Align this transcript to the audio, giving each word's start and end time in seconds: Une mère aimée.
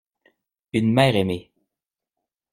Une 0.73 0.91
mère 0.91 1.15
aimée. 1.15 1.51